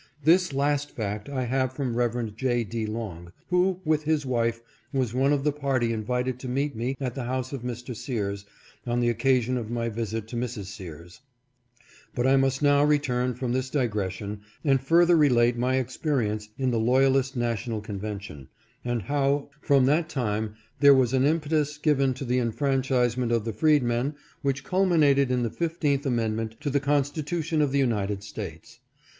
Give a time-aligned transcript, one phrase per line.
[0.23, 2.35] This last fact I have from Rev.
[2.35, 2.63] J.
[2.63, 2.87] D.
[2.87, 4.59] Long, who, with his wife,
[4.91, 7.95] was one of the party invited to meet me at the house of Mr.
[7.95, 8.43] Sears
[8.87, 10.63] on the occasion of my visit to Mrs.
[10.73, 11.21] Sears.
[12.15, 12.15] 482 THE CONVENTION DIVIDED.
[12.15, 16.79] But I must now return from this digression and further relate my experience in the
[16.79, 18.47] loyalist national convention,
[18.83, 23.53] and how, from that time, there was an impetus given to the enfranchisement of the
[23.53, 28.79] freedmen which culminated in the fifteenth amendment to the Constitution of the United States.